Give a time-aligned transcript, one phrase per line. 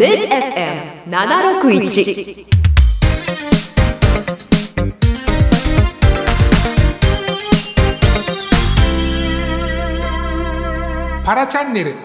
[0.00, 2.48] MidFM761
[11.22, 11.96] パラチャンネル。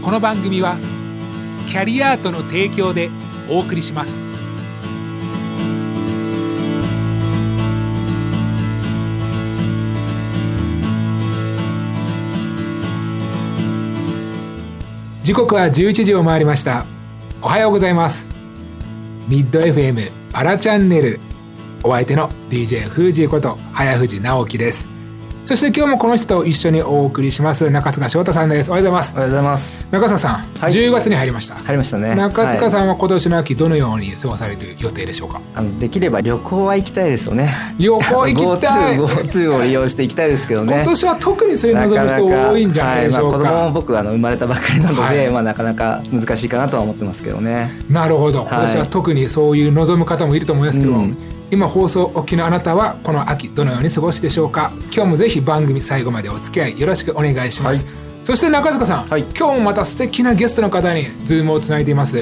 [0.00, 0.78] この番組は
[1.68, 3.10] キャリアートの提供で
[3.50, 4.35] お送りします。
[15.26, 16.86] 時刻は11時を回りました。
[17.42, 18.28] おはようございます。
[19.26, 21.18] ミッド FM パラチャンネル。
[21.82, 24.95] お相手の DJ フージーこと早藤直樹です。
[25.46, 27.70] そして今日もこの人と一緒にお送りします。
[27.70, 28.68] 中塚翔太さんです。
[28.68, 29.12] おはようございます。
[29.12, 29.86] おはようございます。
[29.92, 31.54] 中塚さん、はい、10月に入りました。
[31.54, 32.16] 入りましたね。
[32.16, 37.54] 中塚さんは今年の秋どのように過ごされる予定でしょうか、あのできれば旅行は行きたいですよね。
[37.78, 38.98] 旅行行きたい。
[38.98, 40.74] GoTo を利用して行きたいですけどね。
[40.74, 43.44] 今年は特にそういう望む人多いんじゃないでしょうか、はい。
[43.44, 47.70] まあ、子供も僕あの生まれたばっかりなので、はい、まあ、なかなか難しいかなとは思ってますけどね。
[47.88, 48.48] なるほど。
[48.50, 54.72] 今年は特にそういう望む方もいると思いますけど、うん今放送お聞きのあなたはこの秋どのように過ごしでしょうか？
[54.92, 57.94] 今日もぜひ番組最後までお付き合いよろしくお願いします、はい、
[58.24, 62.18] そして中塚さん、はい、今日もまた素敵なゲストの方にズームをつないでいます。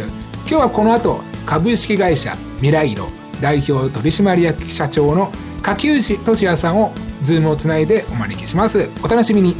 [0.46, 3.06] 今日はこの後株式会社ミライロ
[3.40, 8.90] 代表取締役社長の垣内俊哉さんをズームをつないでお招きします。
[9.02, 9.56] お楽しみに。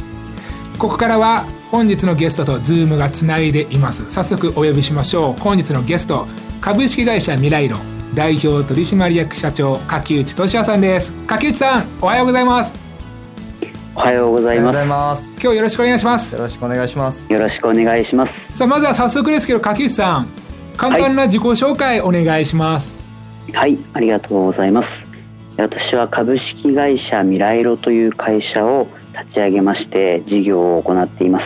[0.77, 4.11] ここからは本日のゲストとズームがつないでいます。
[4.11, 5.41] 早速お呼びしましょう。
[5.41, 6.27] 本日のゲスト
[6.61, 7.77] 株式会社ミライロ
[8.13, 11.11] 代表取締役社長垣内俊哉さんです。
[11.27, 12.77] 垣内さんおはようございます。
[13.95, 15.25] おはようございます。
[15.41, 16.35] 今日よろしくお願いします。
[16.35, 17.31] よろしくお願いします。
[17.31, 18.57] よろしくお願いします。
[18.57, 20.27] さあまずは早速ですけど垣内さん
[20.77, 22.93] 簡単な自己紹介お願いします。
[23.53, 24.87] はい、ありがとうございます。
[25.57, 31.45] 私は株式会社ミライロという会社を立ち上げまして事業を行っています。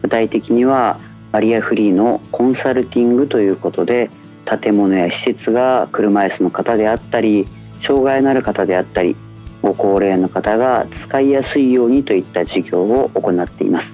[0.00, 0.98] 具体的には
[1.30, 4.10] バリアフリーのコンサルティングということで
[4.44, 7.46] 建物や施設が車椅子の方であったり
[7.86, 9.16] 障害のある方であったり
[9.60, 13.86] ご高齢の方が使いやすいようにといった事業を行っています。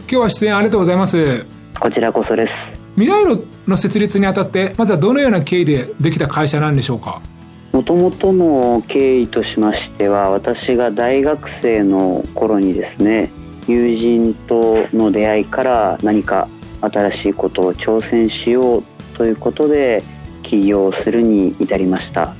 [0.00, 1.46] 今日は出演ありがとうございます。
[1.78, 2.52] こちらこそです。
[2.96, 7.22] 未来路の設立にあたってまずはどのような経緯でできた会社なんでしょうか？
[7.72, 13.30] もともとの経緯としましては私が大学生の頃にですね
[13.68, 16.48] 友人との出会いから何か
[16.80, 18.82] 新しいことを挑戦しよう
[19.20, 20.02] ということで
[20.44, 22.34] 起業するに至りました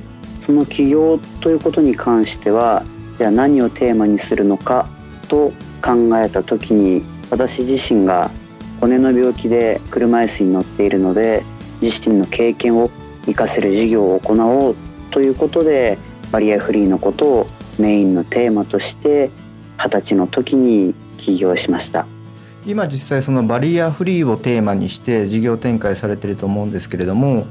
[0.47, 2.81] その起業ということに関しては
[3.19, 4.89] じゃあ何をテーマにするのか
[5.27, 5.51] と
[5.83, 8.31] 考えた時に私自身が
[8.79, 11.43] 骨の病気で車椅子に乗っているので
[11.81, 12.89] 自身の経験を
[13.27, 14.75] 生かせる事業を行おう
[15.11, 15.99] ということで
[16.31, 17.47] バリアフリーのことを
[17.77, 19.29] メインのテーマとして
[19.77, 22.07] 二十歳の時に起業しました。
[22.65, 27.47] 今実際そのバリアフリーをテーマにして事業展開されてると思うんですけれども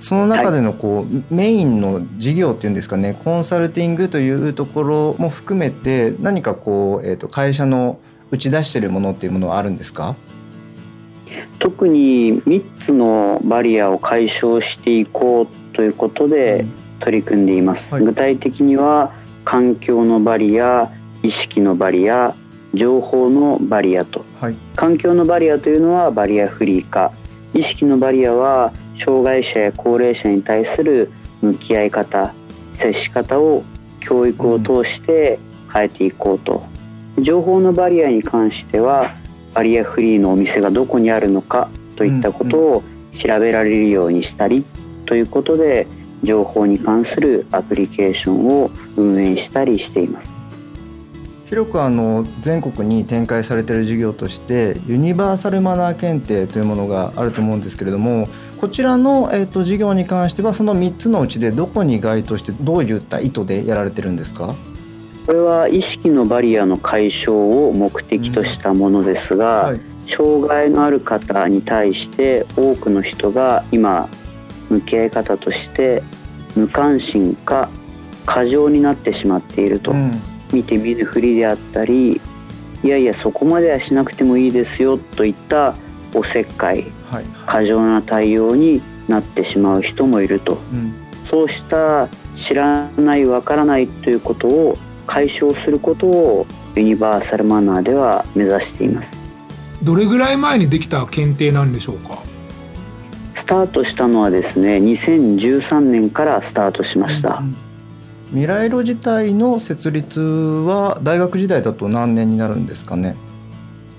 [0.00, 8.00] その中でのこう、はい、メインの事業っていうんですかねコンサルティングというところも含めて何かこう、えー、と会社の
[8.30, 10.16] 打ち出してるものっていうものはあるんですか？
[11.58, 16.64] 特に3つのバリアを解消していこうということで
[17.00, 19.12] 取り組んでいます、はい、具体的には
[19.44, 20.90] 環境のバリア
[21.22, 22.34] 意識のバリア
[22.74, 27.12] 情報のバリアと、はい、環境のバリアというのはバリアフリー化。
[27.52, 28.72] 意識のバリアは
[29.04, 31.10] 障害者や高齢者に対する
[31.42, 32.32] 向き合い方
[32.78, 33.64] 接し方を
[34.00, 35.38] 教育を通して
[35.72, 36.64] 変えていこうと、
[37.16, 39.14] うん、情報のバリアに関しては
[39.54, 42.82] バリアフリーのお店がどこにあるのかといったことを
[43.22, 44.64] 調べられるようにしたり
[45.06, 45.86] ということで
[46.22, 50.29] 情報に関するアプリケーションを運営したりしています
[51.50, 58.28] 広くあの全国に展開されている事業としてユニバーサルマナー検定というものがあると思うんですけれども
[58.60, 64.54] こちらの、えーと、事業に関してはその3つのうちでどこに該当してどういった意図でやられてるんですか？
[65.26, 67.32] これは意識のバリアの解消
[67.68, 69.80] を目的としたものですが、うんはい、
[70.16, 74.08] 障害のある方に対して多くの人が今
[74.68, 76.04] 向き合い方として
[76.54, 77.68] 無関心か
[78.24, 79.90] 過剰になってしまっていると。
[79.90, 82.20] うん見て見ぬふりであったり
[82.82, 85.74] いやいやそこまではしなくてもいいですよといった
[86.14, 90.94] おせっかい、はい、過剰な対応になってしまう人もいると、うん、
[91.28, 92.08] そうした
[92.48, 94.76] 知らないわからないということを
[95.06, 99.08] 解消することをユニバーサルマナーでは目指しています。
[99.82, 102.18] どれぐらい前にできた検定なんでしょうか？
[103.34, 107.69] スタートしたのはですね2013年からスタートしました、うん
[108.30, 113.16] 未来路自体の設立は大学時代だと何年になるんですかね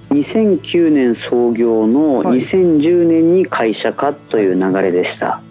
[0.09, 5.41] ？2009年創業の2010年に会社化という流れでした、は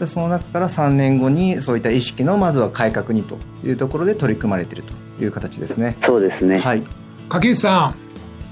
[0.00, 4.84] い、じその中から3年後にそういった意識のまずは改革にというところで取り組まれている
[5.16, 5.96] という形ですね。
[6.04, 6.58] そうですね。
[6.58, 6.82] はい。
[7.28, 8.06] 柿内さん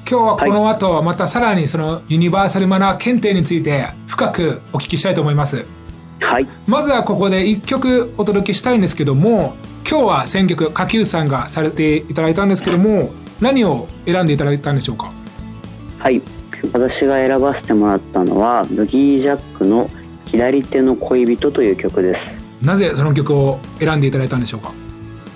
[0.08, 5.64] 今日はこの後またさらにそのユニバーサルマナー検定について深くお聞きしたいと思います
[6.24, 6.46] はい。
[6.66, 9.54] まずはここで1曲お届けしたいんですけども
[9.88, 15.12] 今日は選曲柿内さんがされていただいたんですけども何を選んでいただいたんでしょうか？
[15.98, 16.20] はい。
[16.72, 19.88] 私が選ばせてもらったのはブギー・ジャックの
[20.26, 22.64] 「左手の恋人」という曲です。
[22.64, 24.72] なぜその曲を選んでいただいたんでしょうか？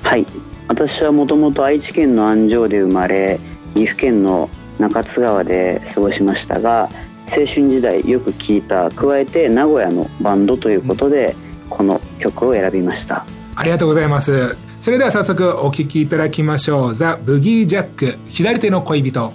[0.03, 0.25] はい。
[0.69, 3.39] 私はもともと愛知県の安城で生まれ
[3.75, 4.49] 岐阜県の
[4.79, 6.89] 中津川で過ごしましたが
[7.31, 11.35] 青春時代よく聴いた加えて名古屋のバンドということで、
[11.71, 13.25] この曲を選びました。
[13.55, 14.57] ありがとうございます。
[14.81, 16.95] それでは早速お聴きいただきましょう。
[16.95, 19.33] ザ・ブギー・ジャック左手の恋人。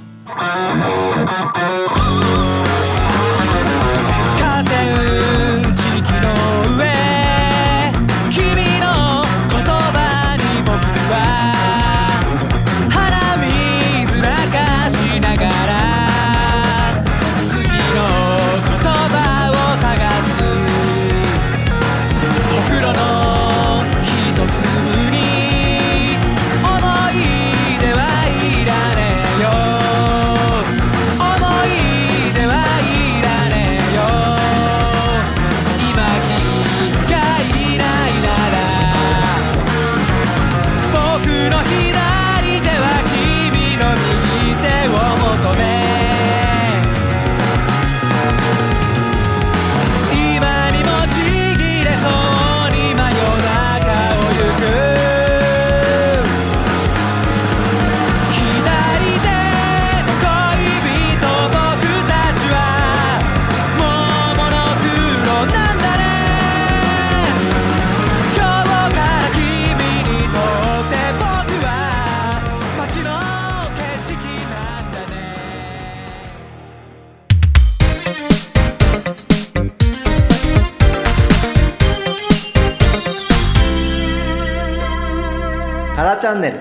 [86.34, 86.58] ャンネル。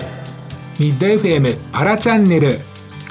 [0.79, 2.59] ミッド FM パラチャンネル。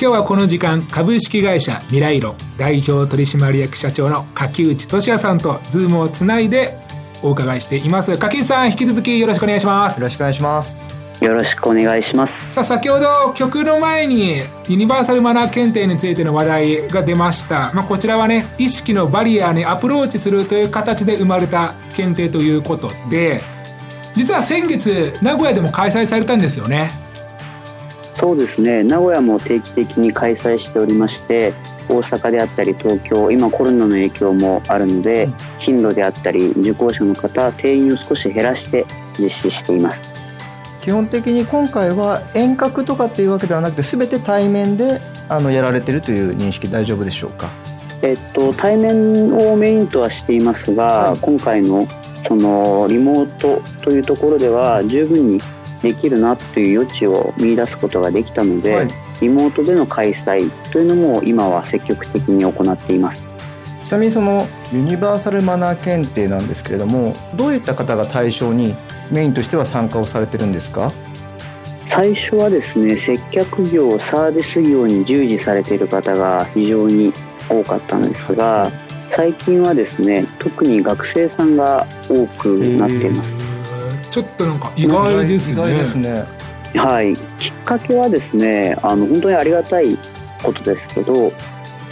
[0.01, 6.77] 今日はこの時間株式会社ミライロ代表取締役社長の垣内俊哉さんとズームをつないで
[7.23, 8.17] お伺いしています。
[8.17, 9.99] 垣内さん引き続きよろしくお願いします。
[9.99, 10.81] よろしくお願いします。
[11.21, 12.53] よろしくお願いします。
[12.53, 23.41] さあ先ほど曲の前にユニバーサルマナー検定についての話題が出ました、まあ、こちらはね意識のバリアにアプローチするという形で生まれた検定ということで
[24.23, 26.93] 実は先月名古屋でも開催されたんですよね。
[28.15, 28.85] そうですね。
[28.85, 31.53] 名古屋も定期的に開催しておりまして
[31.89, 35.29] 大阪であったり東京今コロナの影響もあるので、
[35.59, 38.87] 頻度であったり受講者の方定員を少し減らして
[39.19, 39.99] 実施しています。
[40.83, 47.49] 基本的に今回は遠隔とかっていうわけではなくて全て対面であのやられてるという認識大丈夫でしょうか？
[48.03, 51.89] えっと、対面をメインとはしていますが、はい、今回の
[52.27, 55.41] そのリモートというところでは十分に
[55.83, 58.89] できるなという余地を見出すことができたので、はい、
[59.21, 63.23] リモートでの開催というのも今は積極的に行っています。
[63.85, 68.75] ちなみにそのユニバーサルマナー検定なんですけれどもどういった方が対象に
[69.11, 70.91] メインとしては参加をされてるんですか？
[71.91, 77.13] 最初はですね接客業サービス業に従事されている方が非常に
[77.51, 78.71] 多かったんですが、
[79.15, 84.11] 最近はですね特に学生さんが多くなっています。
[84.11, 85.75] ちょっとなんか意外ですね。
[85.75, 86.25] ですね。
[86.75, 87.15] はい。
[87.39, 89.97] きっかけはですねあの本当にありがたい
[90.43, 91.33] ことですけど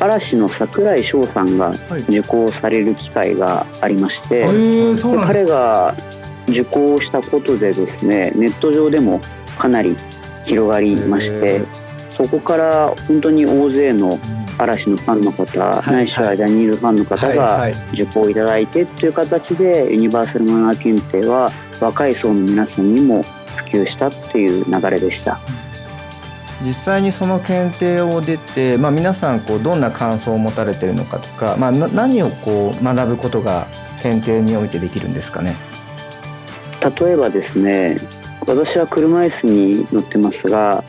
[0.00, 1.72] 嵐の櫻井翔さんが
[2.08, 5.94] 受講される機会がありまして、はい、彼が
[6.48, 9.20] 受講したことでですねネット上でも
[9.58, 9.96] かなり
[10.46, 11.60] 広がりまして
[12.10, 14.18] そこから本当に大勢の
[14.62, 21.50] 嵐のファンの方、ないしはジャニーズファンの方が受講いただいてという形でユニバーサルマナー検定は
[21.80, 25.38] 若い層の皆さんにも普及したっていう流れでした。
[26.62, 33.66] 実際にその検定を出て、まあ、皆さんこうどんな感想を持たれてるのかとか、まあ、何をこう学ぶことが
[34.02, 35.56] 検定においてできるんですかね？
[36.98, 37.96] 例えばですね
[38.46, 40.84] 私は車椅子に乗ってますが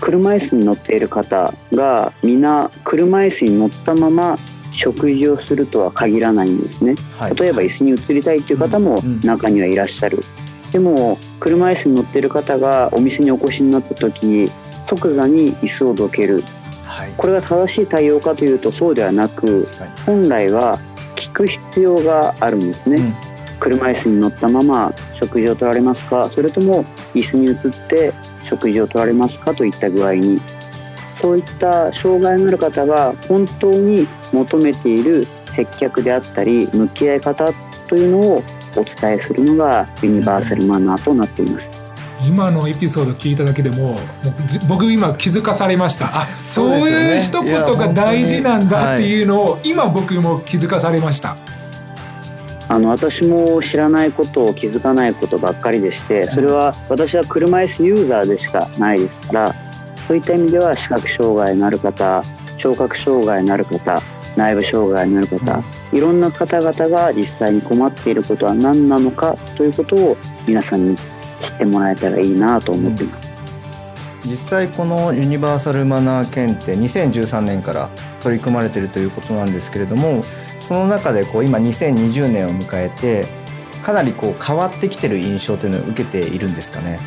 [0.00, 4.36] 車椅子に乗っている方が皆車椅子に乗ったまま
[4.72, 10.24] 食事をするとは限らないんですね、はい、例えば椅子に移りたいという方も中にはいらっしゃる、うん
[10.66, 14.50] うん、でも車椅子に乗っている方がお店にお越しになった時
[14.88, 16.42] 即座に椅子をどける、
[16.84, 20.78] はい、これが正しい対応かというとそうではなく、はい、本来は
[21.16, 23.12] 聞く必要があるんですね、うん、
[23.60, 26.30] 車椅子に乗ったまま食事を取られますか？
[26.34, 27.56] それとも椅子に移っ
[27.88, 28.14] て
[28.60, 30.38] 食事を取られますかといった具合に
[31.22, 37.50] そういった障害のある方が本当に求めている接客であったり向き合い方
[37.88, 38.42] というのを
[38.76, 41.70] お伝えするのがユニバーサルマナーとなっています。
[42.26, 43.98] 今のエピソード聞いただけでも
[44.68, 51.36] 僕今気づかされましたあそういう一言が大事なんだっていうのを今僕も気づかされました。
[52.70, 59.52] あの私も知らないことを気づかないことばっかりでしてそれは私は車椅子ユーザーでしかないですから
[60.06, 62.22] そういった意味では視覚障害のある方
[62.58, 64.00] 聴覚障害のある方
[64.36, 65.60] 内部障害のある方
[65.92, 73.30] いろんな方々が実際に困っていることは何なのかということを皆さんに知ってもらえたらいいなと思っています。
[74.26, 77.88] 実際このユニバーサルマナー検定2013年から
[78.22, 80.22] 取り組まれているということなんですけれども
[80.60, 83.26] その中でこう今2020年を迎えて
[83.82, 86.98] かなりこう変わってきてる印象というのを受けているんですかね？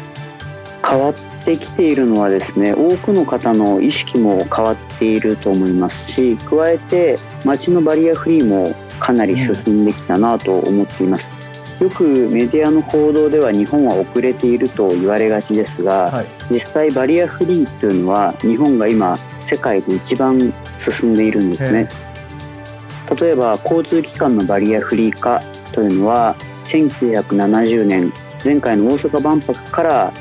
[0.86, 1.14] 変わっ
[1.46, 19.18] てきているのはですね多くの方の意識も変わっていると思いますし加えて街のバリアフリーもかなり進んできたなと思っています、よくメディアの報道では日本は遅れていると言われがちですが、はい、実際バリアフリーというのは日本が今
[19.50, 20.40] 世界で一番
[21.00, 21.88] 進んでいるんですね
[23.16, 25.42] 例えば交通機関のバリアフリー化
[25.74, 30.14] というのは1970年前回の大阪万博から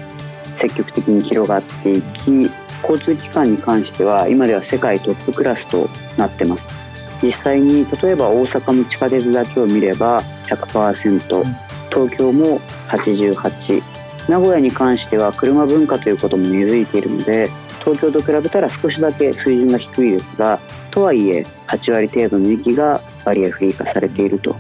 [0.60, 2.50] 積極的に広がっていき
[2.88, 6.82] 交通機関に関しては今では世界トップクラスとなってます。
[7.22, 11.44] 実際に例えば大阪の地下鉄だけを見れば100%
[11.90, 12.58] 東京も
[12.88, 13.82] 88
[14.28, 17.48] 名古屋に関しては車文化ということも根付いているので
[17.80, 20.58] 東京と比べたら少しだけ水準が低いですが
[20.92, 24.54] とはいえ8割程度の駅がバリアフリー化されていると。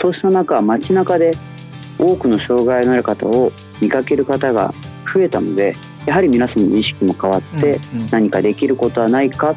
[0.00, 1.32] そうした中街中で
[1.98, 4.74] 多くの障害のある方を見かける方が
[5.12, 5.74] 増えたので
[6.06, 7.78] やはり皆さんの意識も変わって
[8.10, 9.54] 何かできることはないか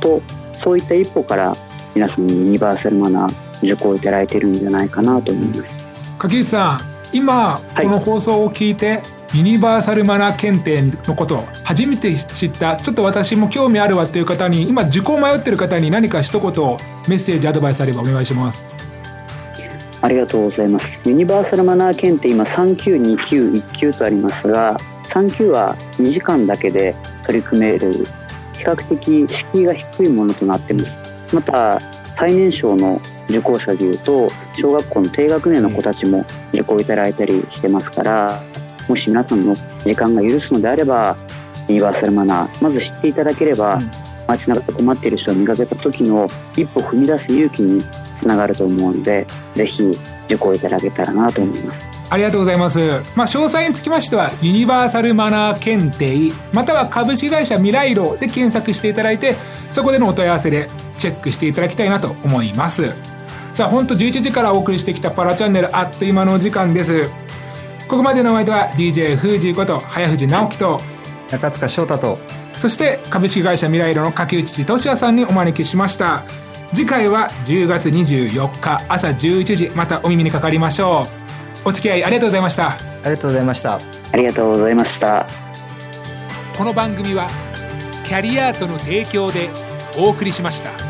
[0.00, 0.22] と
[0.62, 1.54] そういった一歩から
[1.94, 6.16] 皆さんにユニバーサルマナー受講いただいているんじゃないかなと思います。
[6.18, 6.80] 柿内さん
[7.12, 16.52] 今この放送を聞いて、はい、ユニバーサルマナー検定のことを初めて知ったちょっと私も興味あるわっていう方に今受講迷ってる方に何か一言
[17.08, 18.64] メッセージアドバイスあればお願いします。
[20.02, 20.86] ありがとうございます。
[21.04, 24.76] ユニバーサルマナー検定今3級2級1級とありますが
[25.10, 27.92] 3級は2時間だけで取り組める
[28.54, 31.36] 比較的敷居が低いものとなってます。
[31.36, 31.80] また
[32.16, 34.28] 最年少の受講者でいうと
[34.60, 38.42] 小学校の低学年の子たちも受講いただいたりしてますから
[38.90, 41.16] もし皆さんの時間が許すのであれば
[41.68, 43.90] ユニバーサルマナーまず知っていただければ、うん、
[44.26, 47.84] 街中で困っている人を見かけた時の一歩踏み出す勇気に
[48.18, 51.90] つながると思うのでぜひ受講いただけたらなと思います。
[52.12, 52.80] ありがとうございます。
[53.14, 59.36] まあ、詳細につきましては、ユニバーサルマナー検定、または株式会社未来楼で検索していただいて、
[59.70, 60.68] そこでのお問い合わせで
[60.98, 62.92] チェックしていただきたいなと思います。
[63.52, 67.08] さあ、ほんと11時からお送りしてきたパラチャンネル、あっという間のお時間です。
[67.90, 70.80] ここまでのお相手は DJ フージーこと早藤直樹と
[71.32, 72.18] 中塚翔太と
[72.54, 76.22] そして株式会社未来楼の竹内俊也さんにお招きしました。
[76.72, 81.06] 次回は10月24日朝11時またお耳にかかりましょ
[81.64, 81.68] う。
[81.70, 82.68] お付き合いありがとうございました。
[82.68, 83.80] ありがとうございました。
[84.12, 85.26] ありがとうございました。
[86.56, 87.28] この番組は
[88.06, 89.50] キャリアートの提供で
[89.98, 90.89] お送りしました。